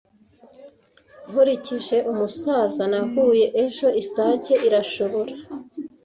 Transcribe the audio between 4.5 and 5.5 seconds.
irashobora